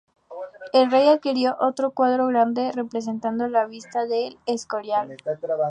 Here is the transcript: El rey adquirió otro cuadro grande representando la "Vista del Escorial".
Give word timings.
El 0.73 0.89
rey 0.89 1.09
adquirió 1.09 1.55
otro 1.59 1.91
cuadro 1.91 2.25
grande 2.25 2.71
representando 2.71 3.47
la 3.47 3.67
"Vista 3.67 4.05
del 4.07 4.39
Escorial". 4.47 5.15